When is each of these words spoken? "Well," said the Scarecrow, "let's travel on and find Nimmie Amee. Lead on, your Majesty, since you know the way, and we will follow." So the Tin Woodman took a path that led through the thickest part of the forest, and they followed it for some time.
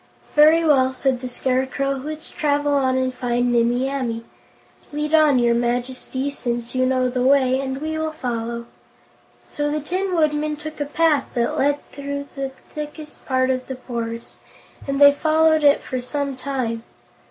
"Well," 0.35 0.93
said 0.93 1.19
the 1.19 1.29
Scarecrow, 1.29 1.91
"let's 1.91 2.31
travel 2.31 2.71
on 2.73 2.97
and 2.97 3.13
find 3.13 3.51
Nimmie 3.53 3.87
Amee. 3.87 4.23
Lead 4.91 5.13
on, 5.13 5.37
your 5.37 5.53
Majesty, 5.53 6.31
since 6.31 6.73
you 6.73 6.87
know 6.87 7.07
the 7.07 7.21
way, 7.21 7.59
and 7.59 7.79
we 7.79 7.99
will 7.99 8.11
follow." 8.13 8.65
So 9.47 9.69
the 9.69 9.79
Tin 9.79 10.15
Woodman 10.15 10.55
took 10.55 10.79
a 10.81 10.85
path 10.85 11.27
that 11.35 11.55
led 11.55 11.87
through 11.91 12.29
the 12.33 12.49
thickest 12.73 13.27
part 13.27 13.51
of 13.51 13.67
the 13.67 13.75
forest, 13.75 14.37
and 14.87 14.99
they 14.99 15.13
followed 15.13 15.63
it 15.63 15.83
for 15.83 16.01
some 16.01 16.35
time. 16.35 16.81